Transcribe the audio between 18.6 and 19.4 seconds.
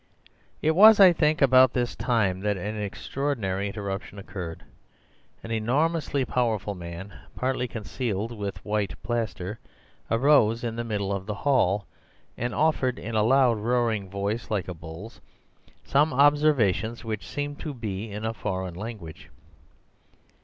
language.